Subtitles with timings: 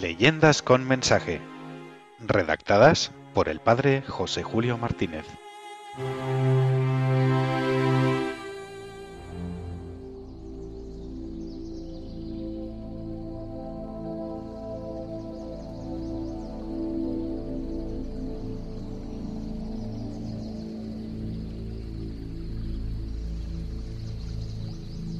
[0.00, 1.40] Leyendas con mensaje.
[2.20, 5.26] Redactadas por el padre José Julio Martínez.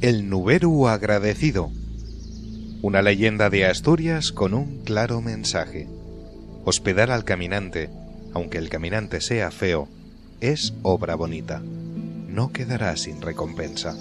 [0.00, 1.72] El Nuberu agradecido.
[2.80, 5.88] Una leyenda de Asturias con un claro mensaje.
[6.64, 7.90] Hospedar al caminante,
[8.34, 9.88] aunque el caminante sea feo,
[10.40, 11.60] es obra bonita.
[12.28, 13.96] No quedará sin recompensa.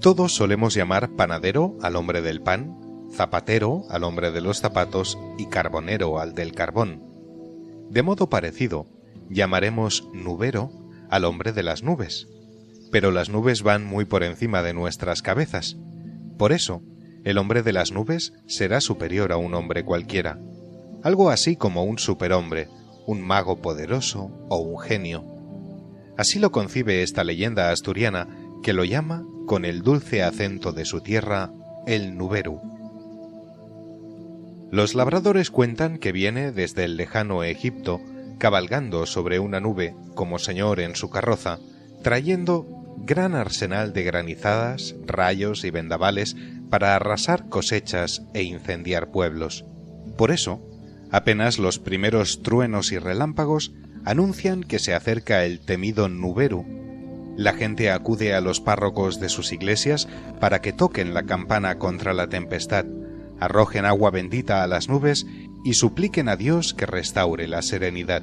[0.00, 2.81] Todos solemos llamar panadero al hombre del pan,
[3.14, 7.02] zapatero al hombre de los zapatos y carbonero al del carbón.
[7.90, 8.86] De modo parecido,
[9.28, 10.72] llamaremos nubero
[11.10, 12.28] al hombre de las nubes.
[12.90, 15.76] Pero las nubes van muy por encima de nuestras cabezas.
[16.38, 16.82] Por eso,
[17.24, 20.40] el hombre de las nubes será superior a un hombre cualquiera.
[21.02, 22.68] Algo así como un superhombre,
[23.06, 25.24] un mago poderoso o un genio.
[26.16, 28.28] Así lo concibe esta leyenda asturiana
[28.62, 31.52] que lo llama, con el dulce acento de su tierra,
[31.86, 32.71] el Nuberu.
[34.72, 38.00] Los labradores cuentan que viene desde el lejano Egipto,
[38.38, 41.58] cabalgando sobre una nube como señor en su carroza,
[42.02, 46.36] trayendo gran arsenal de granizadas, rayos y vendavales
[46.70, 49.66] para arrasar cosechas e incendiar pueblos.
[50.16, 50.66] Por eso,
[51.10, 53.74] apenas los primeros truenos y relámpagos
[54.06, 56.64] anuncian que se acerca el temido Nuberu,
[57.36, 60.08] la gente acude a los párrocos de sus iglesias
[60.40, 62.86] para que toquen la campana contra la tempestad,
[63.44, 65.26] arrojen agua bendita a las nubes
[65.64, 68.22] y supliquen a Dios que restaure la serenidad.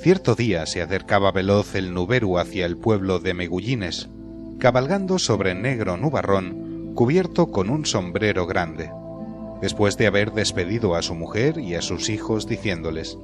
[0.00, 4.08] Cierto día se acercaba veloz el nuberu hacia el pueblo de Megullines,
[4.58, 8.90] cabalgando sobre negro nubarrón cubierto con un sombrero grande,
[9.60, 13.16] después de haber despedido a su mujer y a sus hijos diciéndoles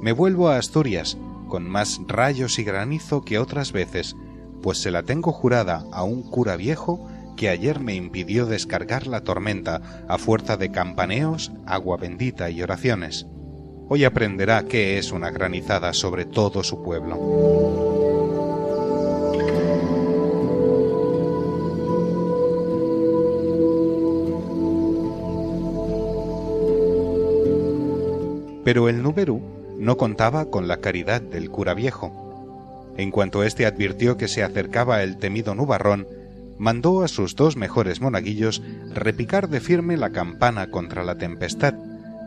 [0.00, 1.18] Me vuelvo a Asturias,
[1.48, 4.16] con más rayos y granizo que otras veces,
[4.62, 7.06] pues se la tengo jurada a un cura viejo
[7.38, 13.26] que ayer me impidió descargar la tormenta a fuerza de campaneos, agua bendita y oraciones.
[13.88, 17.16] Hoy aprenderá qué es una granizada sobre todo su pueblo.
[28.64, 29.40] Pero el Nuberu
[29.78, 32.92] no contaba con la caridad del cura viejo.
[32.96, 36.17] En cuanto éste advirtió que se acercaba el temido nubarrón,
[36.58, 41.74] mandó a sus dos mejores monaguillos repicar de firme la campana contra la tempestad,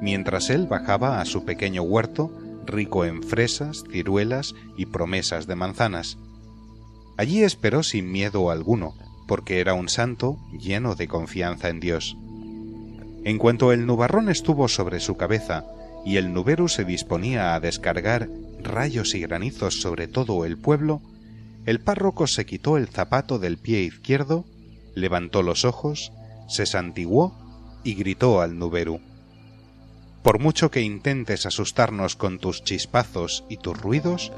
[0.02, 2.32] mientras él bajaba a su pequeño huerto,
[2.66, 6.18] rico en fresas, ciruelas y promesas de manzanas.
[7.18, 8.96] Allí esperó sin miedo alguno,
[9.28, 12.18] porque era un santo lleno de confianza en Dios.
[13.24, 15.66] En cuanto el nubarrón estuvo sobre su cabeza
[16.06, 18.30] y el nubero se disponía a descargar
[18.64, 21.02] rayos y granizos sobre todo el pueblo,
[21.66, 24.46] el párroco se quitó el zapato del pie izquierdo,
[24.96, 26.12] levantó los ojos,
[26.48, 27.36] se santiguó
[27.84, 29.00] y gritó al nuberu.
[30.24, 34.32] Por mucho que intentes asustarnos con tus chispazos y tus ruidos,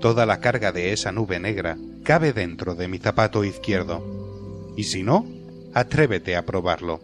[0.00, 4.74] toda la carga de esa nube negra cabe dentro de mi zapato izquierdo.
[4.76, 5.26] Y si no,
[5.74, 7.00] atrévete a probarlo.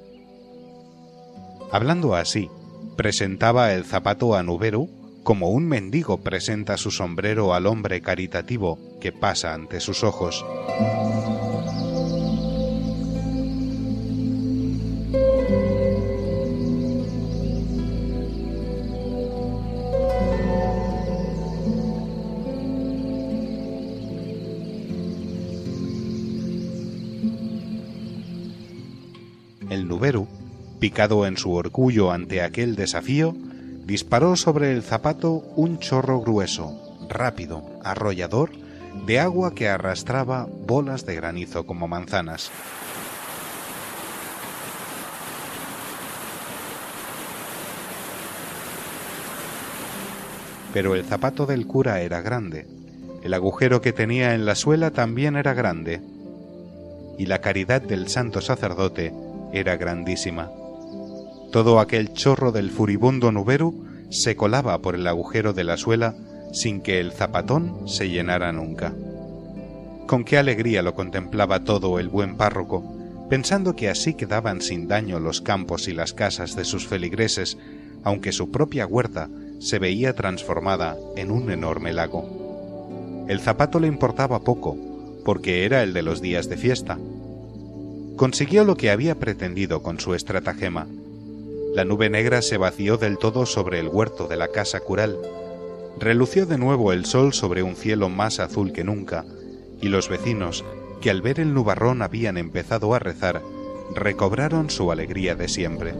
[1.70, 2.50] Hablando así,
[2.96, 9.12] presentaba el zapato a Nuberu como un mendigo presenta su sombrero al hombre caritativo que
[9.12, 10.44] pasa ante sus ojos.
[29.70, 30.26] El Nuberu
[30.82, 33.36] picado en su orgullo ante aquel desafío,
[33.84, 38.50] disparó sobre el zapato un chorro grueso, rápido, arrollador,
[39.06, 42.50] de agua que arrastraba bolas de granizo como manzanas.
[50.72, 52.66] Pero el zapato del cura era grande,
[53.22, 56.00] el agujero que tenía en la suela también era grande,
[57.18, 59.12] y la caridad del santo sacerdote
[59.52, 60.50] era grandísima.
[61.52, 66.14] Todo aquel chorro del furibundo Nuberu se colaba por el agujero de la suela
[66.50, 68.94] sin que el zapatón se llenara nunca.
[70.06, 72.82] Con qué alegría lo contemplaba todo el buen párroco,
[73.28, 77.58] pensando que así quedaban sin daño los campos y las casas de sus feligreses,
[78.02, 79.28] aunque su propia huerta
[79.58, 83.26] se veía transformada en un enorme lago.
[83.28, 84.78] El zapato le importaba poco,
[85.22, 86.98] porque era el de los días de fiesta.
[88.16, 90.86] Consiguió lo que había pretendido con su estratagema.
[91.74, 95.18] La nube negra se vació del todo sobre el huerto de la casa cural.
[95.98, 99.24] Relució de nuevo el sol sobre un cielo más azul que nunca,
[99.80, 100.66] y los vecinos,
[101.00, 103.40] que al ver el nubarrón habían empezado a rezar,
[103.94, 105.94] recobraron su alegría de siempre.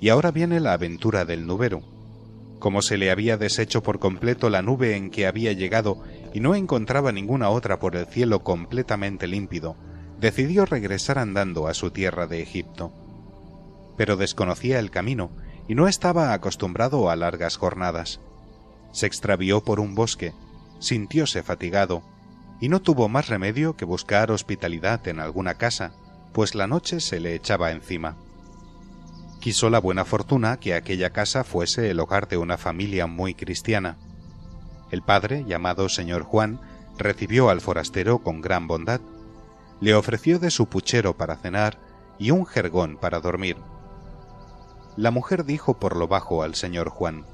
[0.00, 1.93] Y ahora viene la aventura del nubero.
[2.64, 6.02] Como se le había deshecho por completo la nube en que había llegado
[6.32, 9.76] y no encontraba ninguna otra por el cielo completamente límpido,
[10.18, 12.90] decidió regresar andando a su tierra de Egipto.
[13.98, 15.30] Pero desconocía el camino
[15.68, 18.22] y no estaba acostumbrado a largas jornadas.
[18.92, 20.32] Se extravió por un bosque,
[20.78, 22.02] sintióse fatigado,
[22.62, 25.92] y no tuvo más remedio que buscar hospitalidad en alguna casa,
[26.32, 28.16] pues la noche se le echaba encima
[29.44, 33.98] quiso la buena fortuna que aquella casa fuese el hogar de una familia muy cristiana.
[34.90, 36.62] El padre, llamado señor Juan,
[36.96, 39.02] recibió al forastero con gran bondad.
[39.82, 41.78] Le ofreció de su puchero para cenar
[42.18, 43.58] y un jergón para dormir.
[44.96, 47.26] La mujer dijo por lo bajo al señor Juan,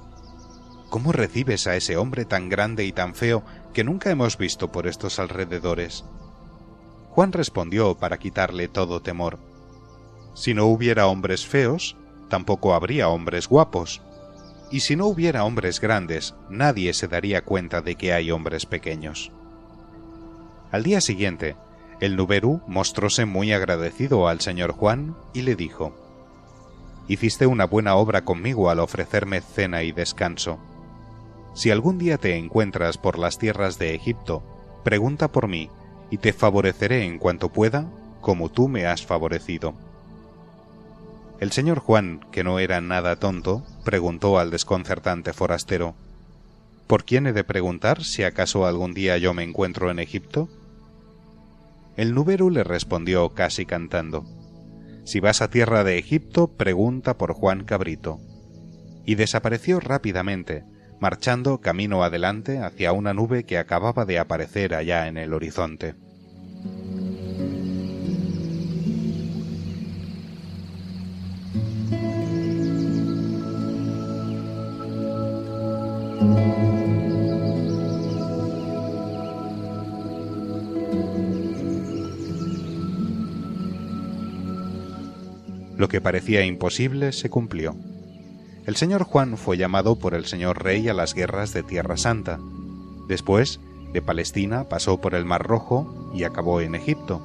[0.89, 4.89] ¿Cómo recibes a ese hombre tan grande y tan feo que nunca hemos visto por
[4.89, 6.05] estos alrededores?
[7.11, 9.39] Juan respondió para quitarle todo temor.
[10.35, 11.97] Si no hubiera hombres feos,
[12.31, 14.01] tampoco habría hombres guapos.
[14.71, 19.33] Y si no hubiera hombres grandes, nadie se daría cuenta de que hay hombres pequeños.
[20.73, 21.57] Al día siguiente,
[22.01, 25.95] el Nuberú mostróse muy agradecido al señor Juan y le dijo
[27.09, 30.59] Hiciste una buena obra conmigo al ofrecerme cena y descanso.
[31.55, 34.45] Si algún día te encuentras por las tierras de Egipto,
[34.85, 35.69] pregunta por mí,
[36.11, 37.91] y te favoreceré en cuanto pueda,
[38.21, 39.75] como tú me has favorecido.
[41.41, 45.95] El señor Juan, que no era nada tonto, preguntó al desconcertante forastero
[46.87, 50.51] ¿Por quién he de preguntar si acaso algún día yo me encuentro en Egipto?
[51.97, 54.27] El Nuberu le respondió casi cantando
[55.05, 58.19] Si vas a tierra de Egipto, pregunta por Juan Cabrito.
[59.07, 60.65] Y desapareció rápidamente,
[61.01, 65.95] marchando camino adelante hacia una nube que acababa de aparecer allá en el horizonte.
[85.81, 87.75] Lo que parecía imposible se cumplió.
[88.67, 92.39] El señor Juan fue llamado por el señor rey a las guerras de Tierra Santa.
[93.09, 93.61] Después,
[93.95, 97.25] de Palestina pasó por el Mar Rojo y acabó en Egipto.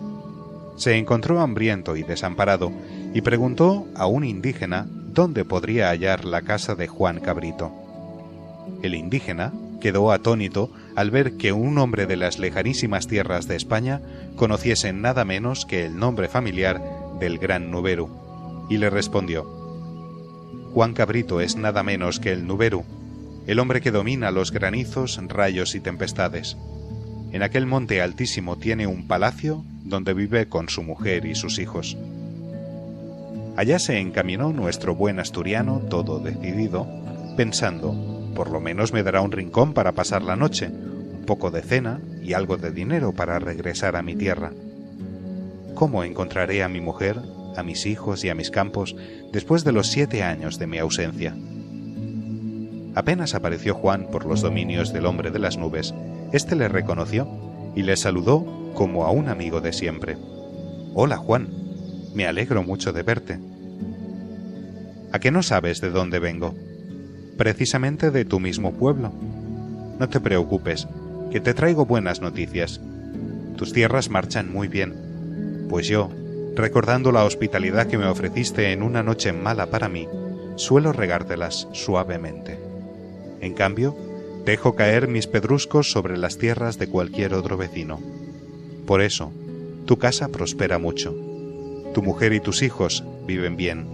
[0.77, 2.71] Se encontró hambriento y desamparado
[3.13, 7.73] y preguntó a un indígena dónde podría hallar la casa de Juan Cabrito.
[8.81, 13.99] El indígena quedó atónito al ver que un hombre de las lejanísimas tierras de España
[14.37, 16.81] conociese nada menos que el nombre familiar
[17.19, 18.23] del gran Nuberu
[18.69, 19.43] y le respondió,
[20.73, 22.83] Juan Cabrito es nada menos que el Nuberu,
[23.47, 26.57] el hombre que domina los granizos, rayos y tempestades.
[27.31, 31.95] En aquel monte altísimo tiene un palacio donde vive con su mujer y sus hijos.
[33.55, 36.87] Allá se encaminó nuestro buen asturiano, todo decidido,
[37.37, 41.61] pensando, por lo menos me dará un rincón para pasar la noche, un poco de
[41.61, 44.51] cena y algo de dinero para regresar a mi tierra.
[45.73, 47.21] ¿Cómo encontraré a mi mujer
[47.57, 48.95] a mis hijos y a mis campos
[49.31, 51.35] después de los siete años de mi ausencia.
[52.95, 55.93] Apenas apareció Juan por los dominios del hombre de las nubes,
[56.31, 57.27] éste le reconoció
[57.75, 60.17] y le saludó como a un amigo de siempre.
[60.93, 61.49] Hola Juan,
[62.13, 63.39] me alegro mucho de verte.
[65.11, 66.55] ¿A qué no sabes de dónde vengo?
[67.37, 69.11] Precisamente de tu mismo pueblo.
[69.99, 70.87] No te preocupes,
[71.31, 72.79] que te traigo buenas noticias.
[73.57, 76.09] Tus tierras marchan muy bien, pues yo,
[76.55, 80.07] recordando la hospitalidad que me ofreciste en una noche mala para mí,
[80.55, 82.57] suelo regártelas suavemente.
[83.41, 83.95] En cambio,
[84.45, 87.99] dejo caer mis pedruscos sobre las tierras de cualquier otro vecino.
[88.87, 89.31] Por eso,
[89.85, 91.13] tu casa prospera mucho.
[91.93, 93.87] Tu mujer y tus hijos viven bien.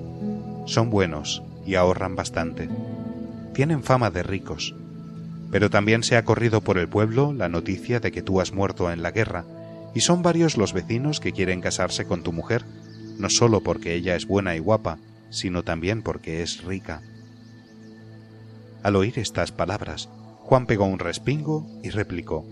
[0.65, 2.69] Son buenos y ahorran bastante.
[3.53, 4.75] Tienen fama de ricos.
[5.51, 8.91] Pero también se ha corrido por el pueblo la noticia de que tú has muerto
[8.91, 9.45] en la guerra
[9.93, 12.65] y son varios los vecinos que quieren casarse con tu mujer,
[13.17, 14.97] no solo porque ella es buena y guapa,
[15.29, 17.01] sino también porque es rica.
[18.83, 22.45] Al oír estas palabras, Juan pegó un respingo y replicó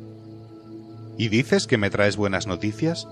[1.17, 3.07] ¿Y dices que me traes buenas noticias?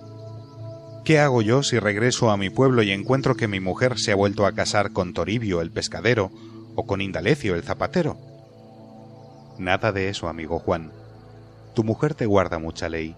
[1.03, 4.15] ¿Qué hago yo si regreso a mi pueblo y encuentro que mi mujer se ha
[4.15, 6.31] vuelto a casar con Toribio el pescadero
[6.75, 8.17] o con Indalecio el zapatero?
[9.57, 10.91] Nada de eso, amigo Juan.
[11.73, 13.15] Tu mujer te guarda mucha ley,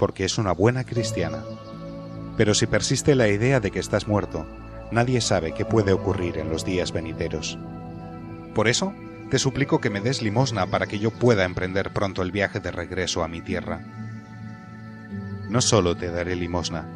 [0.00, 1.44] porque es una buena cristiana.
[2.38, 4.46] Pero si persiste la idea de que estás muerto,
[4.90, 7.58] nadie sabe qué puede ocurrir en los días venideros.
[8.54, 8.94] Por eso,
[9.30, 12.70] te suplico que me des limosna para que yo pueda emprender pronto el viaje de
[12.70, 13.84] regreso a mi tierra.
[15.50, 16.88] No solo te daré limosna,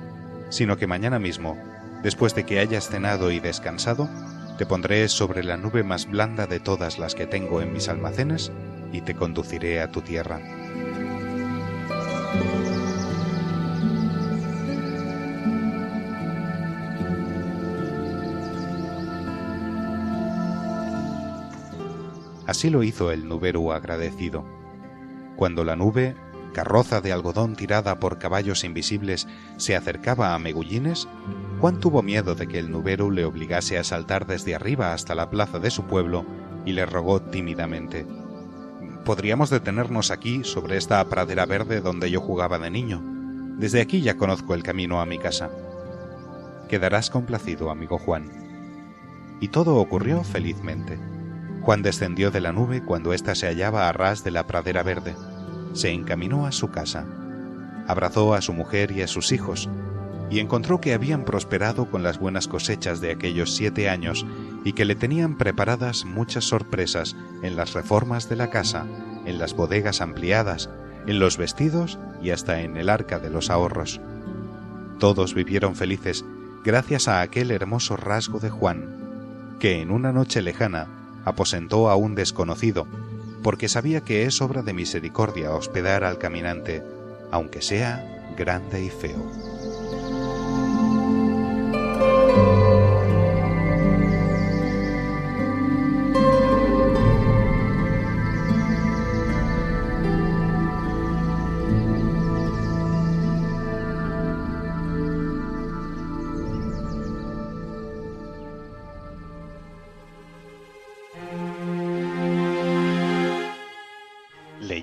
[0.49, 1.59] sino que mañana mismo,
[2.03, 4.09] después de que hayas cenado y descansado,
[4.57, 8.51] te pondré sobre la nube más blanda de todas las que tengo en mis almacenes
[8.93, 10.41] y te conduciré a tu tierra.
[22.55, 24.45] Así lo hizo el nubero agradecido.
[25.35, 26.15] Cuando la nube,
[26.53, 31.09] carroza de algodón tirada por caballos invisibles, se acercaba a Megullines,
[31.61, 35.31] Juan tuvo miedo de que el nubero le obligase a saltar desde arriba hasta la
[35.31, 36.25] plaza de su pueblo
[36.65, 38.07] y le rogó tímidamente
[39.05, 43.03] Podríamos detenernos aquí, sobre esta pradera verde donde yo jugaba de niño.
[43.59, 45.51] Desde aquí ya conozco el camino a mi casa.
[46.69, 48.31] Quedarás complacido, amigo Juan.
[49.41, 51.14] Y todo ocurrió felizmente.
[51.65, 55.17] Juan descendió de la nube cuando ésta se hallaba a ras de la pradera verde.
[55.73, 57.07] Se encaminó a su casa.
[57.89, 59.71] Abrazó a su mujer y a sus hijos,
[60.29, 64.27] y encontró que habían prosperado con las buenas cosechas de aquellos siete años
[64.63, 68.87] y que le tenían preparadas muchas sorpresas en las reformas de la casa,
[69.25, 70.69] en las bodegas ampliadas,
[71.07, 74.03] en los vestidos y hasta en el arca de los ahorros.
[74.99, 76.27] Todos vivieron felices
[76.63, 82.15] gracias a aquel hermoso rasgo de Juan, que en una noche lejana aposentó a un
[82.15, 82.87] desconocido,
[83.43, 86.83] porque sabía que es obra de misericordia hospedar al caminante,
[87.31, 89.54] aunque sea grande y feo.